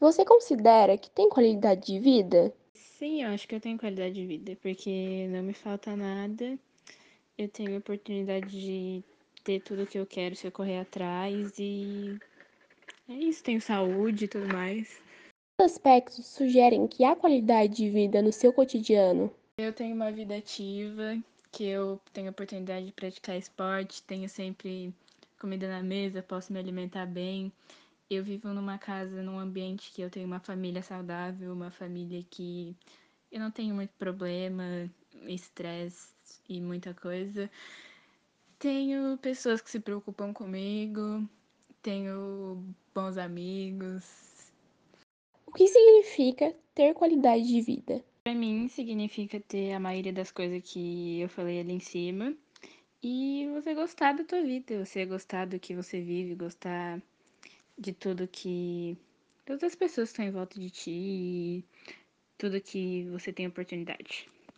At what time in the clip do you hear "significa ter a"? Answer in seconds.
48.68-49.80